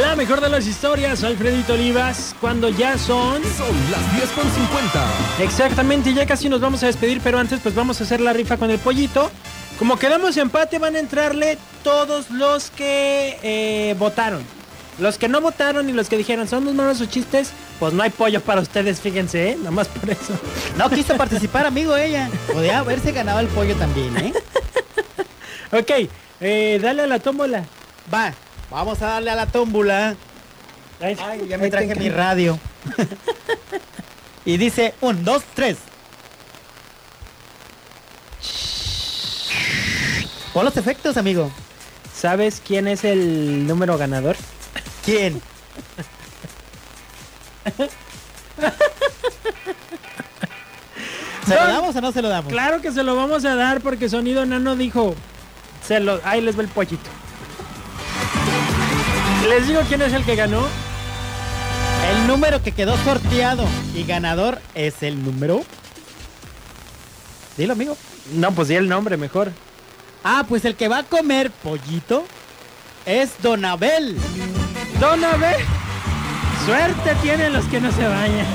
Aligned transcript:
La 0.00 0.16
mejor 0.16 0.40
de 0.40 0.48
las 0.48 0.66
historias, 0.66 1.22
Alfredito 1.22 1.74
Olivas, 1.74 2.34
cuando 2.40 2.70
ya 2.70 2.96
son... 2.96 3.42
Son 3.42 3.90
las 3.90 4.16
10 4.16 4.30
con 4.30 4.50
50. 4.50 5.06
Exactamente, 5.40 6.14
ya 6.14 6.24
casi 6.24 6.48
nos 6.48 6.62
vamos 6.62 6.82
a 6.82 6.86
despedir, 6.86 7.20
pero 7.22 7.38
antes 7.38 7.60
pues 7.60 7.74
vamos 7.74 8.00
a 8.00 8.04
hacer 8.04 8.22
la 8.22 8.32
rifa 8.32 8.56
con 8.56 8.70
el 8.70 8.78
pollito. 8.78 9.30
Como 9.78 9.98
quedamos 9.98 10.38
empate, 10.38 10.78
van 10.78 10.96
a 10.96 10.98
entrarle 10.98 11.58
todos 11.84 12.30
los 12.30 12.70
que 12.70 13.38
eh, 13.42 13.94
votaron. 13.98 14.42
Los 14.98 15.18
que 15.18 15.28
no 15.28 15.42
votaron 15.42 15.90
y 15.90 15.92
los 15.92 16.08
que 16.08 16.16
dijeron 16.16 16.48
son 16.48 16.62
unos 16.62 16.74
malos 16.74 16.98
sus 16.98 17.10
chistes, 17.10 17.50
pues 17.78 17.92
no 17.92 18.02
hay 18.02 18.10
pollo 18.10 18.40
para 18.40 18.62
ustedes, 18.62 18.98
fíjense, 18.98 19.50
¿eh? 19.50 19.58
Nomás 19.62 19.88
por 19.88 20.08
eso. 20.08 20.32
No 20.78 20.88
quiso 20.88 21.16
participar, 21.18 21.66
amigo, 21.66 21.94
ella. 21.96 22.30
Podía 22.50 22.78
haberse 22.78 23.12
ganado 23.12 23.40
el 23.40 23.48
pollo 23.48 23.74
también, 23.76 24.16
¿eh? 24.16 24.32
ok, 25.72 26.08
eh, 26.40 26.78
dale 26.80 27.02
a 27.02 27.06
la 27.06 27.18
tómbola. 27.18 27.64
Va, 28.12 28.32
vamos 28.72 29.00
a 29.02 29.06
darle 29.06 29.30
a 29.30 29.34
la 29.34 29.46
tómbula. 29.46 30.16
Ay, 31.00 31.16
ya 31.48 31.58
me 31.58 31.70
traje 31.70 31.94
mi 31.94 32.08
radio. 32.08 32.58
y 34.44 34.56
dice, 34.56 34.94
un, 35.00 35.24
dos, 35.24 35.42
tres. 35.54 35.78
Pon 40.52 40.64
los 40.64 40.76
efectos, 40.76 41.16
amigo. 41.16 41.50
¿Sabes 42.14 42.62
quién 42.64 42.86
es 42.88 43.04
el 43.04 43.66
número 43.66 43.98
ganador? 43.98 44.36
¿Quién? 45.04 45.40
¿Se 51.46 51.54
lo 51.54 51.66
damos 51.66 51.96
o 51.96 52.00
no 52.00 52.12
se 52.12 52.22
lo 52.22 52.28
damos? 52.28 52.52
Claro 52.52 52.80
que 52.80 52.92
se 52.92 53.02
lo 53.02 53.16
vamos 53.16 53.44
a 53.44 53.56
dar 53.56 53.80
porque 53.80 54.08
Sonido 54.08 54.46
Nano 54.46 54.76
dijo, 54.76 55.16
se 55.86 55.98
lo, 56.00 56.20
ahí 56.24 56.40
les 56.40 56.56
va 56.56 56.62
el 56.62 56.68
pollito. 56.68 57.10
Les 59.52 59.68
digo 59.68 59.82
quién 59.86 60.00
es 60.00 60.14
el 60.14 60.24
que 60.24 60.34
ganó. 60.34 60.66
El 62.10 62.26
número 62.26 62.62
que 62.62 62.72
quedó 62.72 62.96
sorteado 63.04 63.66
y 63.94 64.02
ganador 64.02 64.58
es 64.74 65.02
el 65.02 65.22
número. 65.22 65.62
Dilo, 67.58 67.74
amigo. 67.74 67.94
No, 68.32 68.52
pues 68.52 68.68
di 68.68 68.76
el 68.76 68.88
nombre 68.88 69.18
mejor. 69.18 69.52
Ah, 70.24 70.46
pues 70.48 70.64
el 70.64 70.74
que 70.74 70.88
va 70.88 71.00
a 71.00 71.02
comer 71.02 71.50
pollito 71.50 72.24
es 73.04 73.32
Don 73.42 73.62
Abel. 73.66 74.16
Don 74.98 75.22
Abel. 75.22 75.60
Suerte 76.64 77.14
tienen 77.20 77.52
los 77.52 77.66
que 77.66 77.78
no 77.78 77.92
se 77.92 78.08
bañan. 78.08 78.46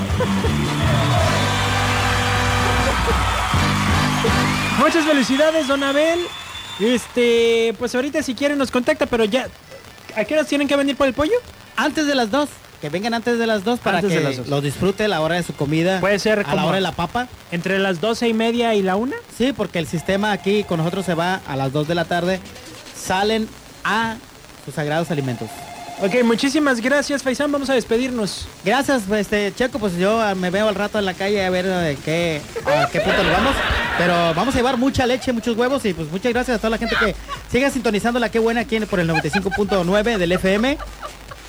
Muchas 4.79 5.05
felicidades, 5.05 5.67
Don 5.67 5.83
Abel. 5.83 6.21
Este, 6.79 7.75
pues 7.77 7.93
ahorita 7.93 8.23
si 8.23 8.33
quieren 8.33 8.57
nos 8.57 8.71
contacta, 8.71 9.05
pero 9.05 9.25
ya. 9.25 9.47
¿A 10.17 10.25
qué 10.25 10.33
horas 10.33 10.47
tienen 10.47 10.67
que 10.67 10.75
venir 10.75 10.97
por 10.97 11.05
el 11.05 11.13
pollo? 11.13 11.35
Antes 11.75 12.07
de 12.07 12.15
las 12.15 12.31
dos. 12.31 12.49
Que 12.81 12.89
vengan 12.89 13.13
antes 13.13 13.37
de 13.37 13.45
las 13.45 13.63
dos 13.63 13.79
para 13.79 13.99
Antes 13.99 14.11
que 14.11 14.19
las 14.19 14.37
dos. 14.37 14.47
lo 14.47 14.61
disfrute 14.61 15.03
a 15.05 15.07
la 15.07 15.21
hora 15.21 15.35
de 15.35 15.43
su 15.43 15.53
comida. 15.53 15.99
Puede 15.99 16.17
ser 16.17 16.43
a 16.47 16.55
la 16.55 16.65
hora 16.65 16.75
de 16.75 16.81
la 16.81 16.91
papa. 16.91 17.27
Entre 17.51 17.77
las 17.77 18.01
doce 18.01 18.27
y 18.27 18.33
media 18.33 18.73
y 18.73 18.81
la 18.81 18.95
una. 18.95 19.15
Sí, 19.37 19.53
porque 19.53 19.77
el 19.77 19.85
sistema 19.85 20.31
aquí 20.31 20.63
con 20.63 20.79
nosotros 20.79 21.05
se 21.05 21.13
va 21.13 21.41
a 21.47 21.55
las 21.55 21.71
2 21.71 21.87
de 21.87 21.93
la 21.95 22.05
tarde. 22.05 22.39
Salen 22.99 23.47
a 23.83 24.15
sus 24.65 24.73
sagrados 24.73 25.11
alimentos. 25.11 25.49
Ok, 26.01 26.23
muchísimas 26.23 26.81
gracias, 26.81 27.21
Faisán. 27.21 27.51
Vamos 27.51 27.69
a 27.69 27.75
despedirnos. 27.75 28.47
Gracias, 28.65 29.03
este 29.11 29.53
Checo, 29.55 29.77
pues 29.77 29.97
yo 29.97 30.19
me 30.35 30.49
veo 30.49 30.67
al 30.67 30.75
rato 30.75 30.97
en 30.97 31.05
la 31.05 31.13
calle 31.13 31.45
a 31.45 31.49
ver 31.51 31.65
eh, 31.67 31.97
qué, 32.03 32.41
a 32.65 32.87
qué 32.89 33.01
punto 33.01 33.23
nos 33.23 33.33
vamos. 33.33 33.55
Pero 33.97 34.33
vamos 34.35 34.53
a 34.53 34.57
llevar 34.57 34.77
mucha 34.77 35.05
leche, 35.05 35.33
muchos 35.33 35.57
huevos 35.57 35.83
y 35.85 35.93
pues 35.93 36.09
muchas 36.11 36.31
gracias 36.31 36.55
a 36.55 36.59
toda 36.59 36.69
la 36.71 36.77
gente 36.77 36.95
que 36.99 37.15
siga 37.51 37.69
sintonizando 37.71 38.19
la 38.19 38.29
que 38.29 38.39
buena 38.39 38.61
aquí 38.61 38.79
por 38.81 38.99
el 38.99 39.09
95.9 39.09 40.17
del 40.17 40.31
FM. 40.31 40.77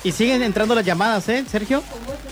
Y 0.03 0.11
siguen 0.13 0.41
entrando 0.43 0.73
las 0.75 0.85
llamadas, 0.85 1.27
¿eh, 1.29 1.43
Sergio? 1.49 1.83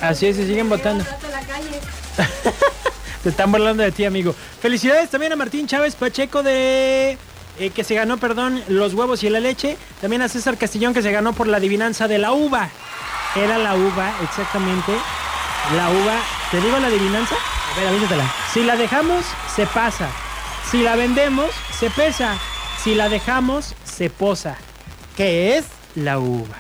Así 0.02 0.26
es, 0.26 0.38
y 0.40 0.48
siguen 0.48 0.70
votando. 0.70 1.04
Te 3.24 3.30
están 3.30 3.52
burlando 3.52 3.84
de 3.84 3.92
ti, 3.92 4.06
amigo. 4.06 4.34
Felicidades 4.62 5.10
también 5.10 5.34
a 5.34 5.36
Martín 5.36 5.68
Chávez 5.68 5.96
Pacheco 5.96 6.44
de... 6.44 7.18
eh, 7.60 7.70
que 7.72 7.84
se 7.84 7.94
ganó, 7.94 8.18
perdón, 8.18 8.64
los 8.70 8.94
huevos 8.94 9.22
y 9.24 9.30
la 9.30 9.42
leche. 9.42 9.78
También 10.00 10.22
a 10.22 10.30
César 10.30 10.58
Castillón 10.58 10.94
que 10.94 11.02
se 11.02 11.12
ganó 11.12 11.34
por 11.34 11.48
la 11.48 11.58
adivinanza 11.58 12.08
de 12.08 12.20
la 12.20 12.32
uva. 12.32 12.70
Era 13.36 13.58
la 13.58 13.76
uva, 13.76 14.14
exactamente. 14.24 14.94
La 15.76 15.90
uva. 15.90 16.14
¿Te 16.52 16.62
digo 16.62 16.80
la 16.80 16.88
adivinanza? 16.88 17.36
Si 18.54 18.64
la 18.64 18.76
dejamos, 18.76 19.24
se 19.56 19.68
pasa. 19.68 20.10
Si 20.72 20.82
la 20.82 20.96
vendemos, 20.96 21.52
se 21.80 21.92
pesa. 21.92 22.36
Si 22.84 22.96
la 22.96 23.08
dejamos, 23.08 23.76
se 23.84 24.10
posa. 24.10 24.58
¿Qué 25.16 25.58
es? 25.58 25.66
La 25.96 26.18
uva. 26.18 26.56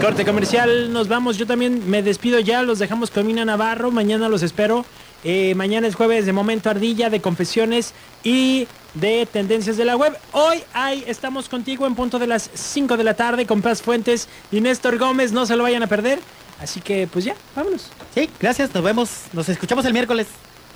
Corte 0.00 0.24
comercial, 0.24 0.92
nos 0.94 1.08
vamos. 1.08 1.36
Yo 1.36 1.46
también 1.46 1.90
me 1.90 2.02
despido 2.02 2.40
ya. 2.40 2.62
Los 2.62 2.78
dejamos 2.78 3.10
con 3.10 3.26
Mina 3.26 3.44
Navarro. 3.44 3.90
Mañana 3.90 4.30
los 4.30 4.42
espero. 4.42 4.86
Eh, 5.24 5.54
mañana 5.54 5.86
es 5.86 5.94
jueves 5.94 6.24
de 6.24 6.32
Momento 6.32 6.70
Ardilla, 6.70 7.10
de 7.10 7.20
confesiones 7.20 7.92
y 8.24 8.66
de 8.94 9.26
tendencias 9.30 9.76
de 9.76 9.84
la 9.84 9.96
web. 9.96 10.16
Hoy 10.32 10.62
hay, 10.72 11.04
estamos 11.06 11.50
contigo 11.50 11.86
en 11.86 11.94
punto 11.94 12.18
de 12.18 12.26
las 12.26 12.48
5 12.54 12.96
de 12.96 13.04
la 13.04 13.12
tarde 13.12 13.44
con 13.44 13.60
Paz 13.60 13.82
Fuentes 13.82 14.28
y 14.50 14.62
Néstor 14.62 14.96
Gómez. 14.96 15.32
No 15.32 15.44
se 15.44 15.56
lo 15.56 15.64
vayan 15.64 15.82
a 15.82 15.86
perder. 15.86 16.18
Así 16.60 16.80
que 16.80 17.06
pues 17.06 17.24
ya, 17.24 17.34
vámonos. 17.56 17.90
Sí, 18.14 18.28
gracias, 18.38 18.74
nos 18.74 18.84
vemos, 18.84 19.10
nos 19.32 19.48
escuchamos 19.48 19.84
el 19.84 19.92
miércoles. 19.92 20.26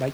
Bye. 0.01 0.13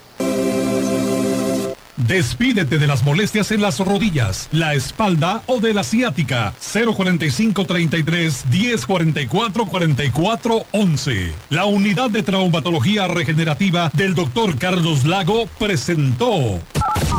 Despídete 2.11 2.79
de 2.79 2.87
las 2.89 3.05
molestias 3.05 3.53
en 3.53 3.61
las 3.61 3.79
rodillas, 3.79 4.49
la 4.51 4.75
espalda 4.75 5.43
o 5.47 5.61
de 5.61 5.73
la 5.73 5.85
ciática. 5.85 6.55
045 6.73 7.67
33 7.67 8.47
1044 8.51 9.67
44 9.67 10.67
11. 10.73 11.33
La 11.51 11.67
unidad 11.67 12.11
de 12.11 12.23
traumatología 12.23 13.07
regenerativa 13.07 13.91
del 13.93 14.15
doctor 14.15 14.59
Carlos 14.59 15.05
Lago 15.05 15.47
presentó. 15.59 16.59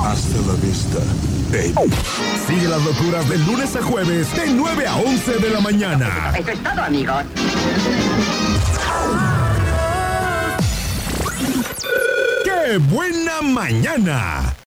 Hasta 0.04 0.38
la 0.46 0.54
vista, 0.62 1.00
baby. 1.52 1.74
Sigue 2.48 2.68
las 2.68 2.82
locuras 2.84 3.28
de 3.30 3.38
lunes 3.40 3.76
a 3.76 3.82
jueves, 3.84 4.34
de 4.36 4.48
9 4.54 4.88
a 4.88 4.96
11 4.96 5.34
de 5.34 5.50
la 5.50 5.60
mañana. 5.60 6.34
Eso 6.38 6.52
es 6.52 6.64
todo, 6.64 6.82
amigos. 6.82 7.24
¡Qué 12.44 12.78
buena 12.78 13.42
mañana! 13.42 14.51